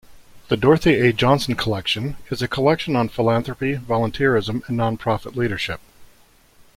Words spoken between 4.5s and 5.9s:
and nonprofit leadership.